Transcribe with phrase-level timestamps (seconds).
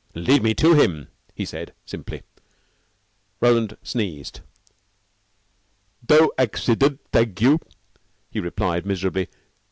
[0.15, 2.23] "Lead me to him," he said simply.
[3.39, 4.39] Roland sneezed.
[6.03, 7.59] "Doe accident, thag you,"
[8.31, 9.27] he replied miserably.